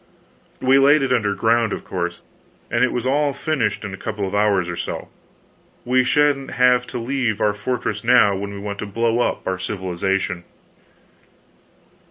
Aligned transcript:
We 0.59 0.79
laid 0.79 1.03
it 1.03 1.13
under 1.13 1.35
ground, 1.35 1.71
of 1.73 1.85
course, 1.85 2.21
and 2.71 2.83
it 2.83 2.91
was 2.91 3.05
all 3.05 3.33
finished 3.33 3.85
in 3.85 3.93
a 3.93 3.97
couple 3.97 4.27
of 4.27 4.33
hours 4.33 4.67
or 4.67 4.75
so. 4.75 5.09
We 5.85 6.03
sha'n't 6.03 6.53
have 6.53 6.87
to 6.87 6.97
leave 6.97 7.39
our 7.39 7.53
fortress 7.53 8.03
now 8.03 8.35
when 8.35 8.49
we 8.51 8.57
want 8.59 8.79
to 8.79 8.87
blow 8.87 9.19
up 9.19 9.45
our 9.45 9.59
civilization." 9.59 10.43